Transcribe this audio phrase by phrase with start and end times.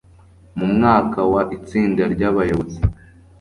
[0.57, 2.79] mu mwaka wa itsinda ry abayobozi